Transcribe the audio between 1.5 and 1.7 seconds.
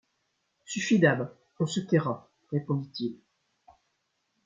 on